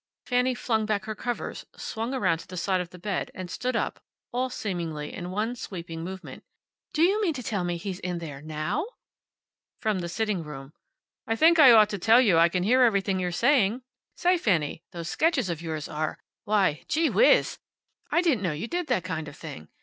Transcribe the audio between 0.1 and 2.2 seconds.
Fanny flung back her covers, swung